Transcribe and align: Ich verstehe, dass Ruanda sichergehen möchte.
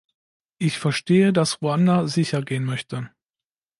Ich 0.57 0.79
verstehe, 0.79 1.31
dass 1.31 1.61
Ruanda 1.61 2.07
sichergehen 2.07 2.63
möchte. 2.63 3.11